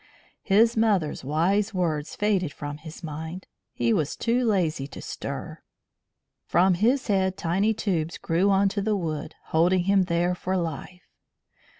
[0.41, 3.45] His mother's wise words faded from his mind.
[3.71, 5.59] He was too lazy to stir.
[6.47, 11.03] From his head tiny tubes grew on to the wood, holding him there for life.